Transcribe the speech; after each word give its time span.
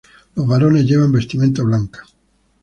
Los 0.33 0.47
varones 0.47 0.83
llevan 0.87 1.11
vestimenta 1.11 1.61
blanca. 1.61 2.03